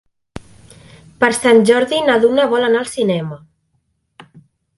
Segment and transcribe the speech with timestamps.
[1.23, 3.39] Per Sant Jordi na Duna vol anar al cinema.